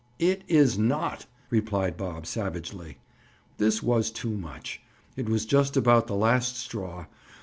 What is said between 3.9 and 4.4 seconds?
too